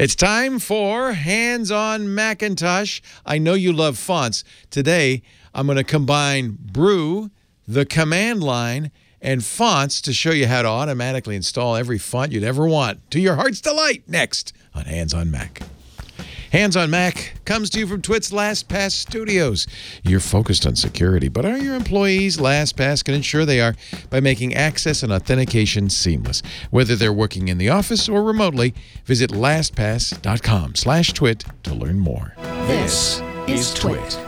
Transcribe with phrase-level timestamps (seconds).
[0.00, 3.02] It's time for Hands on Macintosh.
[3.26, 4.44] I know you love fonts.
[4.70, 5.20] Today,
[5.52, 7.30] I'm going to combine Brew,
[7.68, 12.44] the command line, and fonts to show you how to automatically install every font you'd
[12.44, 14.04] ever want to your heart's delight.
[14.08, 15.60] Next on Hands on Mac.
[16.50, 19.68] Hands on Mac comes to you from Twit's LastPass Studios.
[20.02, 22.38] You're focused on security, but are your employees?
[22.38, 23.76] LastPass can ensure they are
[24.10, 26.42] by making access and authentication seamless.
[26.70, 28.74] Whether they're working in the office or remotely,
[29.04, 32.34] visit lastpass.com/twit to learn more.
[32.66, 34.18] This is Twit.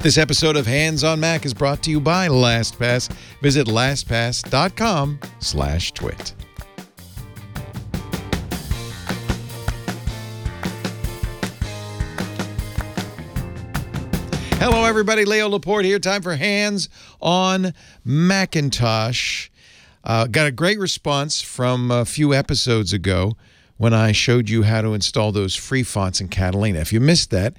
[0.00, 3.08] This episode of Hands on Mac is brought to you by LastPass.
[3.42, 6.32] Visit lastpass.com/twit.
[14.62, 15.24] Hello, everybody.
[15.24, 15.98] Leo Laporte here.
[15.98, 16.88] Time for Hands
[17.20, 19.48] on Macintosh.
[20.04, 23.32] Uh, got a great response from a few episodes ago
[23.76, 26.78] when I showed you how to install those free fonts in Catalina.
[26.78, 27.56] If you missed that,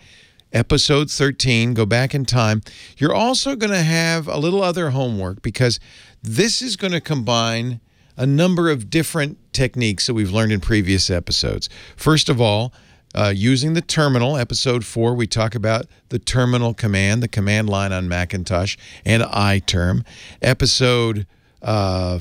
[0.53, 2.61] episode 13, go back in time.
[2.95, 5.81] You're also going to have a little other homework because
[6.21, 7.81] this is going to combine
[8.15, 11.67] a number of different techniques that we've learned in previous episodes.
[11.97, 12.71] First of all,
[13.15, 17.91] uh, using the terminal, episode four, we talk about the terminal command, the command line
[17.91, 20.05] on Macintosh, and iTerm.
[20.41, 21.27] Episode
[21.61, 22.19] uh,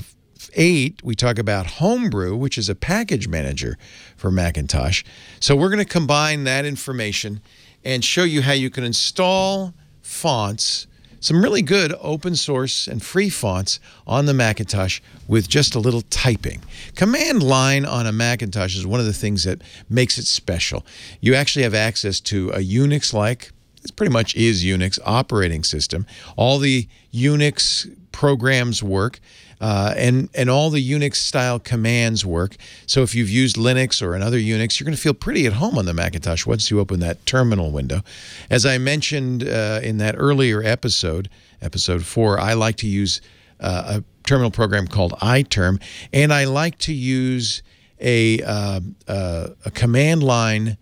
[0.53, 3.77] eight, we talk about Homebrew, which is a package manager
[4.15, 5.03] for Macintosh.
[5.39, 7.41] So we're going to combine that information
[7.83, 10.87] and show you how you can install fonts
[11.23, 16.01] some really good open source and free fonts on the Macintosh with just a little
[16.09, 16.61] typing.
[16.95, 20.85] Command line on a Macintosh is one of the things that makes it special.
[21.21, 23.53] You actually have access to a Unix like,
[23.85, 26.05] it pretty much is Unix operating system.
[26.35, 29.21] All the Unix programs work.
[29.63, 32.57] Uh, and and all the Unix style commands work.
[32.85, 35.77] So if you've used Linux or another Unix, you're going to feel pretty at home
[35.77, 38.01] on the Macintosh once you open that terminal window.
[38.49, 41.29] As I mentioned uh, in that earlier episode,
[41.61, 43.21] episode four, I like to use
[43.61, 45.81] uh, a terminal program called iTerm,
[46.11, 47.63] and I like to use
[48.01, 50.77] a uh, uh, a command line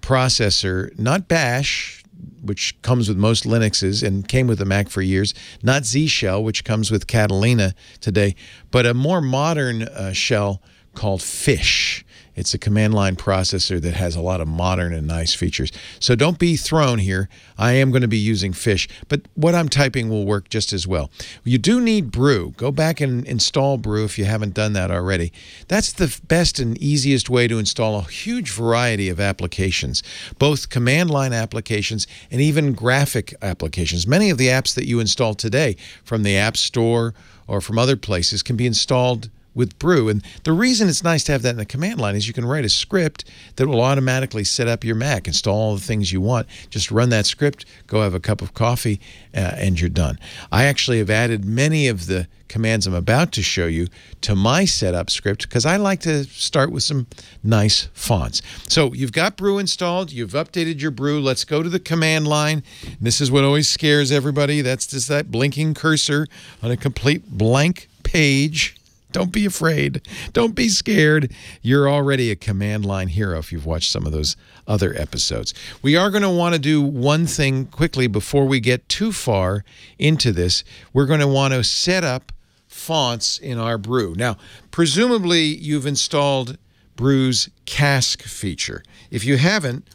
[0.00, 2.01] processor, not Bash
[2.42, 6.42] which comes with most Linuxes and came with the Mac for years, not Z Shell,
[6.42, 8.34] which comes with Catalina today,
[8.70, 10.62] but a more modern uh, shell
[10.94, 12.04] called Fish.
[12.34, 15.70] It's a command line processor that has a lot of modern and nice features.
[16.00, 17.28] So don't be thrown here.
[17.58, 20.86] I am going to be using Fish, but what I'm typing will work just as
[20.86, 21.10] well.
[21.44, 22.54] You do need Brew.
[22.56, 25.32] Go back and install Brew if you haven't done that already.
[25.68, 30.02] That's the best and easiest way to install a huge variety of applications,
[30.38, 34.06] both command line applications and even graphic applications.
[34.06, 37.14] Many of the apps that you install today from the App Store
[37.46, 40.08] or from other places can be installed with Brew.
[40.08, 42.44] And the reason it's nice to have that in the command line is you can
[42.44, 43.24] write a script
[43.56, 46.46] that will automatically set up your Mac, install all the things you want.
[46.70, 49.00] Just run that script, go have a cup of coffee,
[49.34, 50.18] uh, and you're done.
[50.50, 53.86] I actually have added many of the commands I'm about to show you
[54.20, 57.06] to my setup script because I like to start with some
[57.42, 58.42] nice fonts.
[58.68, 61.20] So you've got Brew installed, you've updated your Brew.
[61.20, 62.62] Let's go to the command line.
[63.00, 64.60] This is what always scares everybody.
[64.60, 66.26] That's just that blinking cursor
[66.62, 68.76] on a complete blank page.
[69.12, 70.02] Don't be afraid.
[70.32, 71.32] Don't be scared.
[71.60, 74.36] You're already a command line hero if you've watched some of those
[74.66, 75.54] other episodes.
[75.82, 79.64] We are going to want to do one thing quickly before we get too far
[79.98, 80.64] into this.
[80.92, 82.32] We're going to want to set up
[82.68, 84.14] fonts in our brew.
[84.16, 84.36] Now,
[84.70, 86.56] presumably you've installed
[86.96, 88.82] Brew's cask feature.
[89.10, 89.86] If you haven't,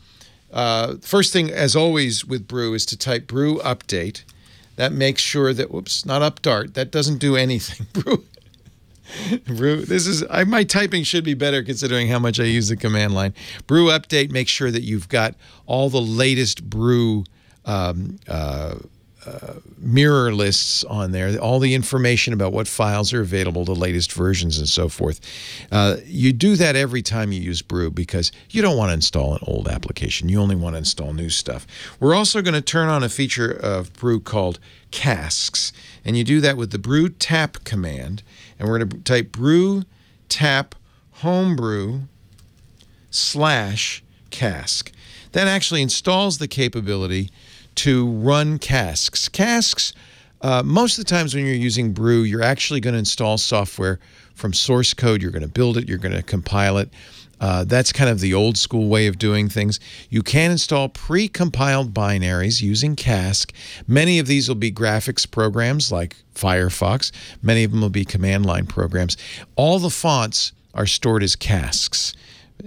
[0.52, 4.24] uh, first thing, as always with Brew, is to type Brew Update.
[4.76, 6.74] That makes sure that, whoops, not Updart.
[6.76, 7.88] That doesn't do anything.
[7.94, 8.26] Brew
[9.46, 12.76] Brew, this is I, my typing should be better considering how much I use the
[12.76, 13.34] command line.
[13.66, 14.32] Brew update.
[14.32, 15.36] Make sure that you've got
[15.66, 17.24] all the latest brew
[17.66, 18.76] um, uh,
[19.28, 24.14] uh, mirror lists on there, all the information about what files are available, the latest
[24.14, 25.20] versions, and so forth.
[25.70, 29.34] Uh, you do that every time you use Brew because you don't want to install
[29.34, 30.30] an old application.
[30.30, 31.68] You only want to install new stuff.
[32.00, 34.60] We're also going to turn on a feature of Brew called
[34.92, 35.74] Casks,
[36.06, 38.24] and you do that with the Brew tap command.
[38.60, 39.84] And we're going to type Brew
[40.30, 40.76] tap
[41.14, 42.02] homebrew
[43.12, 44.92] slash cask.
[45.32, 47.30] That actually installs the capability
[47.76, 49.30] to run casks.
[49.30, 49.94] Casks,
[50.42, 54.00] uh, most of the times when you're using Brew, you're actually going to install software
[54.36, 55.22] from source code.
[55.22, 56.90] You're going to build it, you're going to compile it.
[57.40, 59.80] Uh, that's kind of the old school way of doing things.
[60.10, 63.54] You can install pre-compiled binaries using Cask.
[63.88, 67.12] Many of these will be graphics programs like Firefox.
[67.44, 69.18] Many of them will be command line programs.
[69.56, 72.14] All the fonts are stored as casks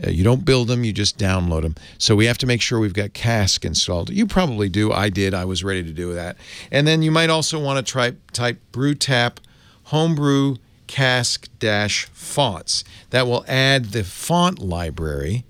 [0.07, 1.75] you don't build them, you just download them.
[1.99, 4.11] So we have to make sure we've got Cask installed.
[4.11, 4.93] You probably do.
[4.93, 5.35] I did.
[5.35, 6.37] I was ready to do that.
[6.71, 9.39] And then you might also want to try type BrewTap
[9.85, 10.57] homebrew
[10.87, 12.85] cask dash fonts.
[13.11, 15.45] That will add the font library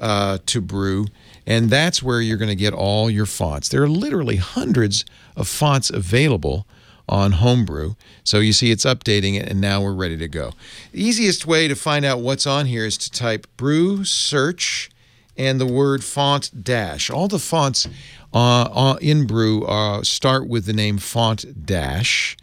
[0.00, 1.06] uh, to Brew,
[1.46, 3.68] and that's where you're going to get all your fonts.
[3.68, 5.04] There are literally hundreds
[5.36, 6.66] of fonts available
[7.08, 7.94] on Homebrew.
[8.22, 10.52] So you see it's updating it, and now we're ready to go.
[10.92, 14.90] The easiest way to find out what's on here is to type brew search
[15.36, 17.10] and the word font dash.
[17.10, 17.88] All the fonts
[18.32, 22.36] uh, in Brew uh, start with the name font dash.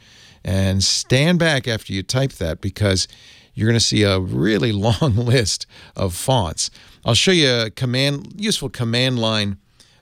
[0.43, 3.07] And stand back after you type that because
[3.53, 6.71] you're going to see a really long list of fonts.
[7.05, 9.57] I'll show you a command, useful command line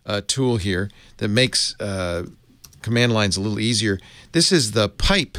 [0.05, 2.25] uh, tool here that makes uh,
[2.81, 3.99] command lines a little easier.
[4.31, 5.37] This is the pipe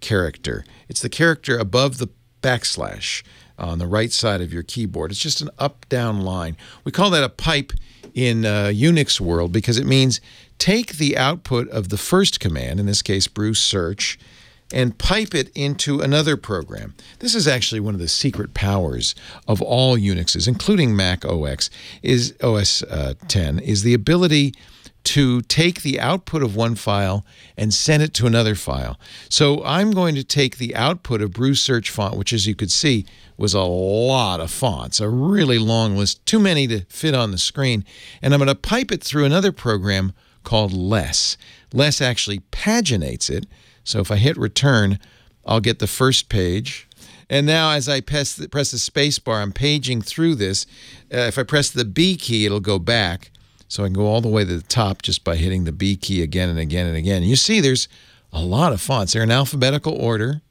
[0.00, 0.64] character.
[0.88, 2.08] It's the character above the
[2.42, 3.22] backslash
[3.58, 5.10] on the right side of your keyboard.
[5.10, 6.56] It's just an up-down line.
[6.84, 7.72] We call that a pipe
[8.14, 10.20] in uh, Unix world because it means
[10.58, 14.18] take the output of the first command, in this case brew search,
[14.72, 16.94] and pipe it into another program.
[17.18, 19.14] This is actually one of the secret powers
[19.46, 21.68] of all Unixes, including Mac OS,
[22.02, 24.54] is OS uh, 10, is the ability
[25.04, 27.24] to take the output of one file
[27.56, 28.98] and send it to another file.
[29.28, 32.70] So I'm going to take the output of Brew Search font, which as you could
[32.70, 33.06] see
[33.36, 37.38] was a lot of fonts, a really long list, too many to fit on the
[37.38, 37.84] screen,
[38.20, 40.12] and I'm going to pipe it through another program
[40.44, 41.36] called Less.
[41.72, 43.46] Less actually paginates it,
[43.84, 44.98] so if I hit return,
[45.44, 46.88] I'll get the first page.
[47.28, 50.66] And now as I press the, press the space bar, I'm paging through this.
[51.12, 53.30] Uh, if I press the B key, it'll go back.
[53.72, 55.96] So I can go all the way to the top just by hitting the B
[55.96, 57.22] key again and again and again.
[57.22, 57.88] And you see there's
[58.30, 59.14] a lot of fonts.
[59.14, 60.42] They're in alphabetical order.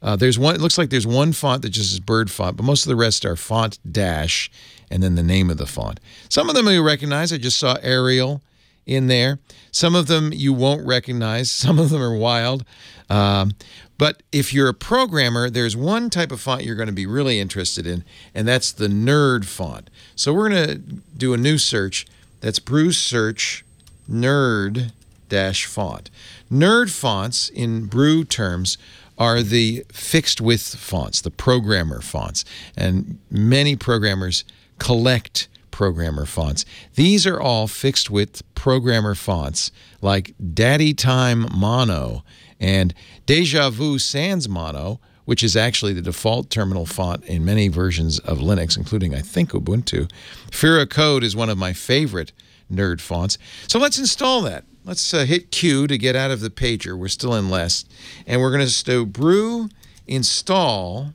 [0.00, 0.54] Uh, there's one.
[0.54, 2.96] It looks like there's one font that just is bird font, but most of the
[2.96, 4.50] rest are font dash
[4.90, 6.00] and then the name of the font.
[6.30, 7.34] Some of them you recognize.
[7.34, 8.40] I just saw Arial
[8.86, 9.40] in there.
[9.70, 11.52] Some of them you won't recognize.
[11.52, 12.64] Some of them are wild.
[13.10, 13.52] Um,
[13.98, 17.40] but if you're a programmer, there's one type of font you're going to be really
[17.40, 19.90] interested in, and that's the Nerd font.
[20.16, 20.78] So we're going to
[21.14, 22.06] do a new search.
[22.44, 23.64] That's Brew Search
[24.06, 24.92] Nerd
[25.30, 26.10] dash font.
[26.52, 28.76] Nerd fonts in Brew terms
[29.16, 32.44] are the fixed width fonts, the programmer fonts,
[32.76, 34.44] and many programmers
[34.78, 36.66] collect programmer fonts.
[36.96, 42.24] These are all fixed width programmer fonts like Daddy Time Mono
[42.60, 42.92] and
[43.26, 48.76] DejaVu Sans Mono, which is actually the default terminal font in many versions of Linux,
[48.76, 50.10] including, I think, Ubuntu.
[50.50, 52.32] Fira Code is one of my favorite
[52.70, 53.38] nerd fonts.
[53.66, 54.64] So let's install that.
[54.84, 56.96] Let's uh, hit Q to get out of the pager.
[56.98, 57.84] We're still in less.
[58.26, 59.70] And we're going to do brew
[60.06, 61.14] install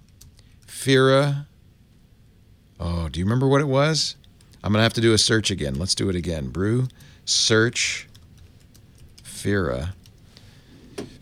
[0.65, 1.45] Fira.
[2.79, 4.15] Oh, do you remember what it was?
[4.63, 5.75] I'm going to have to do a search again.
[5.75, 6.49] Let's do it again.
[6.49, 6.87] Brew,
[7.25, 8.07] search,
[9.23, 9.93] Fira.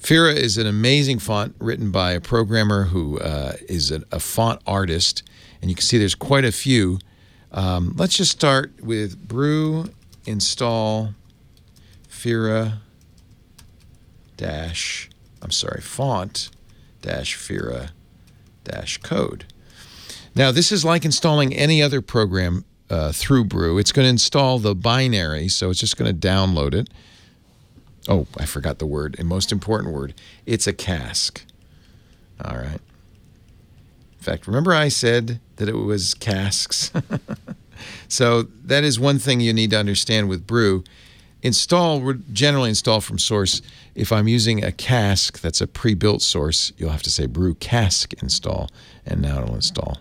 [0.07, 4.61] Fira is an amazing font written by a programmer who uh, is a, a, font
[4.65, 5.21] artist,
[5.61, 6.97] and you can see there's quite a few.
[7.51, 9.89] Um, let's just start with brew
[10.25, 11.13] install
[12.07, 12.77] Fira
[14.37, 15.09] dash,
[15.41, 16.51] I'm sorry, font
[17.01, 17.89] dash Fira
[18.63, 19.43] dash code.
[20.33, 23.77] Now, this is like installing any other program uh, through Brew.
[23.77, 26.89] It's going to install the binary, so it's just going to download it.
[28.07, 30.13] Oh, I forgot the word, a most important word.
[30.45, 31.43] It's a cask.
[32.43, 32.79] All right.
[32.79, 36.91] In fact, remember I said that it was casks?
[38.07, 40.83] so that is one thing you need to understand with Brew.
[41.43, 43.61] Install, generally install from source.
[43.93, 48.13] If I'm using a cask that's a pre-built source, you'll have to say brew cask
[48.21, 48.69] install,
[49.05, 49.99] and now it'll install.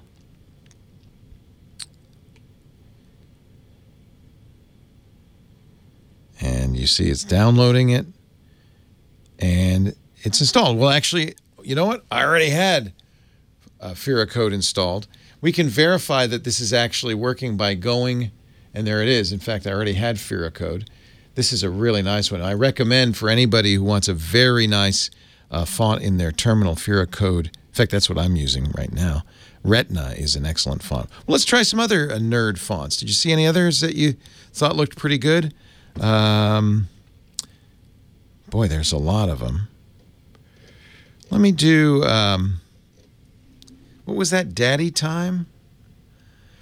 [6.40, 8.06] And you see it's downloading it
[9.38, 10.78] and it's installed.
[10.78, 12.04] Well, actually, you know what?
[12.10, 12.92] I already had
[13.80, 15.06] uh, Fira code installed.
[15.40, 18.30] We can verify that this is actually working by going,
[18.74, 19.32] and there it is.
[19.32, 20.88] In fact, I already had Fira code.
[21.34, 22.40] This is a really nice one.
[22.40, 25.10] I recommend for anybody who wants a very nice
[25.50, 27.46] uh, font in their terminal Fira code.
[27.46, 29.22] In fact, that's what I'm using right now.
[29.62, 31.10] Retina is an excellent font.
[31.10, 32.96] Well, let's try some other uh, nerd fonts.
[32.96, 34.14] Did you see any others that you
[34.52, 35.52] thought looked pretty good?
[36.00, 36.88] Um,
[38.50, 39.68] boy, there's a lot of them.
[41.30, 42.60] Let me do, um,
[44.04, 45.46] what was that, Daddy Time?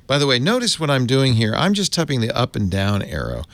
[0.07, 1.55] By the way, notice what I'm doing here.
[1.55, 3.45] I'm just tapping the up and down arrow.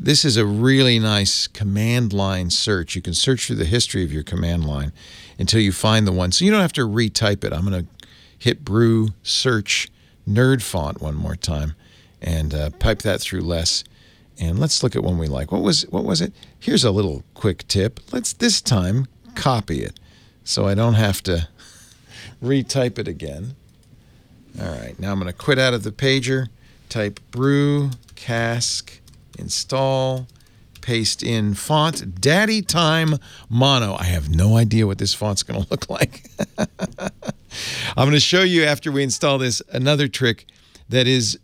[0.00, 2.94] This is a really nice command line search.
[2.94, 4.92] You can search through the history of your command line
[5.38, 6.30] until you find the one.
[6.30, 7.52] So you don't have to retype it.
[7.52, 8.06] I'm going to
[8.38, 9.90] hit brew search
[10.28, 11.74] Nerd font one more time
[12.20, 13.82] and uh, pipe that through less.
[14.40, 15.50] And let's look at one we like.
[15.50, 16.32] What was what was it?
[16.58, 18.00] Here's a little quick tip.
[18.12, 19.98] Let's this time copy it
[20.48, 21.46] so I don't have to
[22.42, 23.54] retype it again.
[24.58, 26.48] All right, now I'm going to quit out of the pager,
[26.88, 29.00] type brew cask
[29.38, 30.26] install
[30.80, 33.14] paste in font daddy time
[33.48, 36.24] mono i have no idea what this font's going to look like
[36.58, 37.08] i'm
[37.96, 40.46] going to show you after we install this another trick
[40.88, 41.38] that is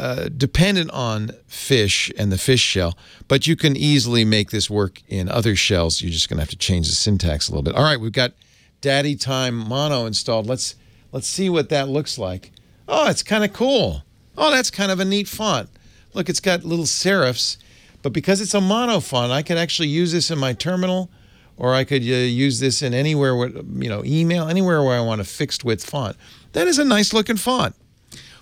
[0.00, 2.96] uh, dependent on fish and the fish shell
[3.28, 6.00] but you can easily make this work in other shells.
[6.00, 7.74] You're just going to have to change the syntax a little bit.
[7.74, 8.32] All right we've got
[8.80, 10.46] daddy time mono installed.
[10.46, 10.74] Let's
[11.12, 12.50] let's see what that looks like.
[12.88, 14.02] Oh it's kind of cool.
[14.36, 15.68] Oh that's kind of a neat font.
[16.14, 17.56] Look it's got little serifs
[18.02, 21.10] but because it's a mono font, I could actually use this in my terminal,
[21.56, 25.02] or I could uh, use this in anywhere, where, you know, email, anywhere where I
[25.02, 26.16] want a fixed width font.
[26.52, 27.74] That is a nice looking font.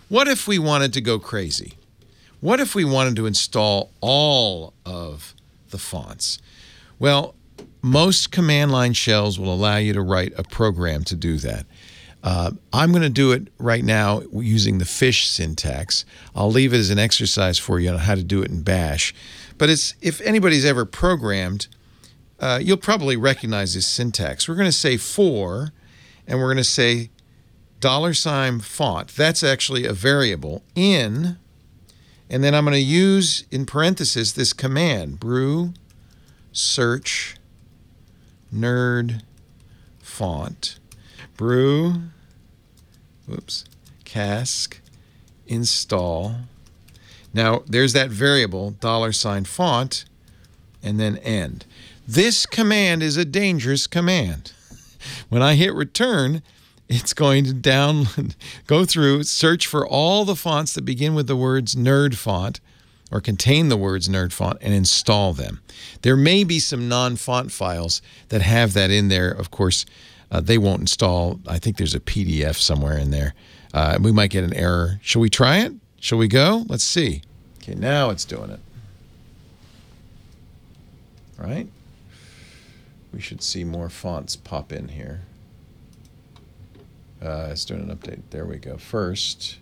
[0.09, 1.75] What if we wanted to go crazy?
[2.41, 5.35] What if we wanted to install all of
[5.71, 6.39] the fonts?
[6.99, 7.35] Well,
[7.83, 11.67] most command line shells will allow you to write a program to do that.
[12.23, 16.05] Uh, I'm going to do it right now using the fish syntax.
[16.35, 19.15] I'll leave it as an exercise for you on how to do it in Bash.
[19.57, 21.69] But it's if anybody's ever programmed,
[22.41, 24.49] uh, you'll probably recognize this syntax.
[24.49, 25.73] We're going to say for,
[26.27, 27.11] and we're going to say
[27.81, 29.09] dollar sign font.
[29.09, 31.37] That's actually a variable in,
[32.29, 35.73] and then I'm going to use in parentheses this command brew
[36.53, 37.37] search
[38.53, 39.23] nerd
[40.01, 40.79] font
[41.37, 41.95] brew
[43.27, 43.65] whoops
[44.05, 44.81] cask
[45.47, 46.35] install
[47.33, 50.05] now, there's that variable, dollar sign font,
[50.83, 51.67] and then end.
[52.07, 54.53] This command is a dangerous command.
[55.29, 56.43] When I hit return,
[56.89, 58.07] it's going to down
[58.67, 62.61] go through search for all the fonts that begin with the words nerd font
[63.11, 65.61] or contain the words nerd font and install them.
[66.03, 69.31] There may be some non-font files that have that in there.
[69.31, 69.87] Of course,
[70.31, 71.41] uh, they won't install.
[71.47, 73.35] I think there's a PDF somewhere in there.
[73.73, 74.99] Uh, we might get an error.
[75.03, 75.73] Shall we try it?
[76.01, 76.65] Shall we go?
[76.69, 77.23] Let's see.
[77.63, 78.61] Okay, now it's doing it.
[81.39, 81.69] Right?
[83.13, 85.23] We should see more fonts pop in here.
[87.23, 88.23] Uh, it's doing an update.
[88.31, 88.77] There we go.
[88.77, 89.59] First,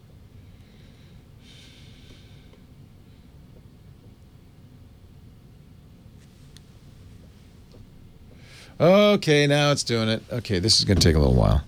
[8.78, 10.22] Okay, now it's doing it.
[10.30, 11.64] Okay, this is going to take a little while.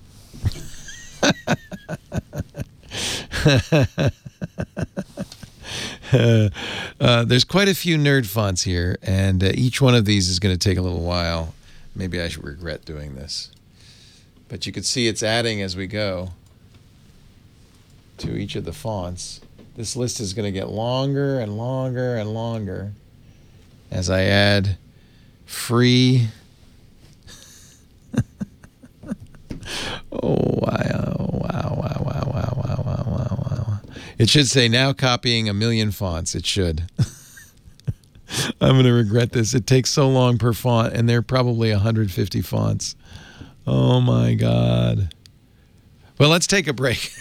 [7.01, 10.39] uh, there's quite a few nerd fonts here, and uh, each one of these is
[10.39, 11.55] going to take a little while.
[11.95, 13.53] Maybe I should regret doing this.
[14.49, 16.31] But you can see it's adding as we go
[18.19, 19.41] to each of the fonts.
[19.77, 22.93] This list is going to get longer and longer and longer
[23.91, 24.77] as I add
[25.47, 26.29] free.
[30.13, 33.81] oh, wow, wow, wow, wow, wow, wow, wow, wow, wow.
[34.19, 36.35] It should say now copying a million fonts.
[36.35, 36.91] It should.
[38.61, 39.55] I'm going to regret this.
[39.55, 42.95] It takes so long per font, and there are probably 150 fonts.
[43.71, 45.13] Oh my God.
[46.19, 47.13] Well, let's take a break.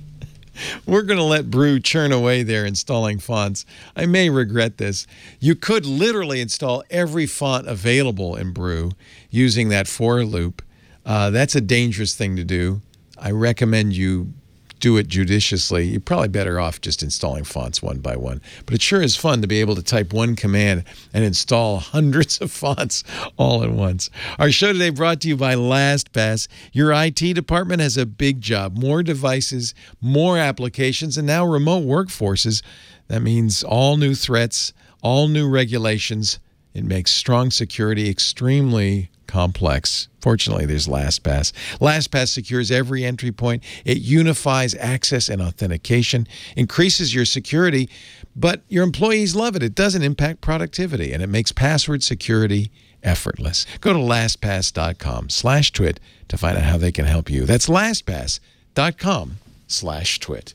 [0.86, 3.64] We're going to let Brew churn away there installing fonts.
[3.96, 5.06] I may regret this.
[5.40, 8.92] You could literally install every font available in Brew
[9.30, 10.60] using that for loop.
[11.06, 12.82] Uh, that's a dangerous thing to do.
[13.16, 14.34] I recommend you
[14.82, 18.42] do it judiciously, you're probably better off just installing fonts one by one.
[18.66, 20.82] But it sure is fun to be able to type one command
[21.14, 23.04] and install hundreds of fonts
[23.36, 24.10] all at once.
[24.40, 26.48] Our show today brought to you by LastPass.
[26.72, 32.60] Your IT department has a big job more devices, more applications, and now remote workforces.
[33.06, 36.40] That means all new threats, all new regulations.
[36.74, 40.08] It makes strong security extremely complex.
[40.20, 41.52] Fortunately, there's LastPass.
[41.78, 43.62] LastPass secures every entry point.
[43.84, 46.26] It unifies access and authentication,
[46.56, 47.88] increases your security,
[48.36, 49.62] but your employees love it.
[49.62, 52.70] It doesn't impact productivity, and it makes password security
[53.02, 53.66] effortless.
[53.80, 57.44] Go to lastpass.com slash twit to find out how they can help you.
[57.44, 59.36] That's lastpass.com
[59.66, 60.54] slash twit.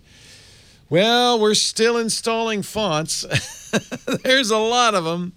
[0.90, 3.26] Well, we're still installing fonts.
[4.24, 5.34] There's a lot of them.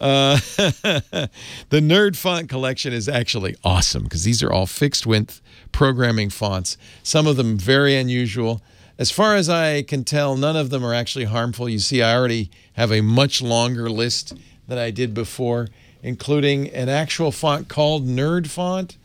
[0.00, 1.28] Uh, the
[1.70, 7.26] Nerd Font Collection is actually awesome because these are all fixed width programming fonts, some
[7.26, 8.62] of them very unusual.
[8.98, 11.68] As far as I can tell, none of them are actually harmful.
[11.68, 14.32] You see, I already have a much longer list
[14.66, 15.68] than I did before,
[16.02, 18.96] including an actual font called Nerd Font.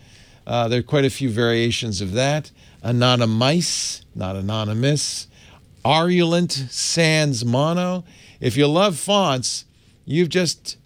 [0.48, 2.52] Uh, there are quite a few variations of that.
[2.82, 5.28] Anonymous, not anonymous,
[5.84, 8.04] Aurulent Sans Mono.
[8.40, 9.66] If you love fonts,
[10.06, 10.78] you've just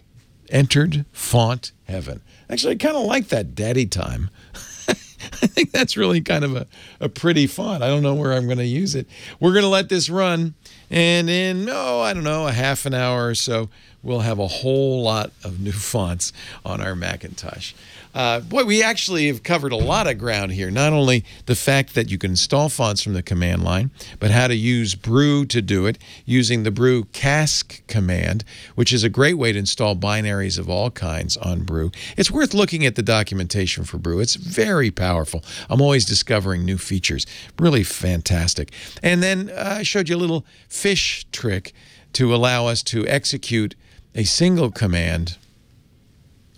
[0.48, 2.22] entered font heaven.
[2.48, 4.30] Actually, I kind of like that daddy time.
[4.88, 6.66] I think that's really kind of a,
[7.00, 7.82] a pretty font.
[7.82, 9.08] I don't know where I'm going to use it.
[9.40, 10.54] We're going to let this run,
[10.90, 13.68] and in, oh, I don't know, a half an hour or so,
[14.06, 16.32] we'll have a whole lot of new fonts
[16.64, 17.74] on our Macintosh.
[18.14, 20.70] Uh, boy, we actually have covered a lot of ground here.
[20.70, 24.46] Not only the fact that you can install fonts from the command line, but how
[24.46, 28.42] to use Brew to do it using the Brew cask command,
[28.74, 31.90] which is a great way to install binaries of all kinds on Brew.
[32.16, 34.20] It's worth looking at the documentation for Brew.
[34.20, 35.44] It's very powerful.
[35.68, 37.26] I'm always discovering new features.
[37.58, 38.72] Really fantastic.
[39.02, 41.74] And then uh, I showed you a little fish trick
[42.14, 43.74] to allow us to execute
[44.16, 45.36] a single command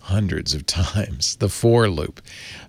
[0.03, 2.23] hundreds of times, the for loop.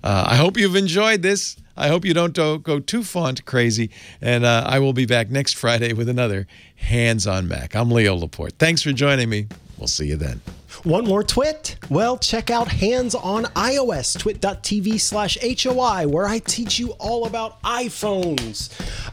[0.04, 1.56] Uh, I hope you've enjoyed this.
[1.78, 3.90] I hope you don't go too font crazy.
[4.20, 7.76] And uh, I will be back next Friday with another Hands on Mac.
[7.76, 8.56] I'm Leo Laporte.
[8.60, 9.48] Thanks for joining me.
[9.80, 10.42] We'll see you then.
[10.84, 11.78] One more Twit?
[11.90, 17.62] Well, check out Hands on iOS, twit.tv slash HOI, where I teach you all about
[17.64, 18.70] iPhones,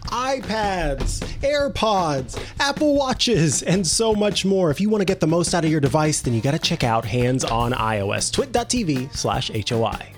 [0.08, 4.70] iPads, AirPods, Apple Watches, and so much more.
[4.70, 6.58] If you want to get the most out of your device, then you got to
[6.58, 10.15] check out Hands on iOS, twit.tv slash HOI.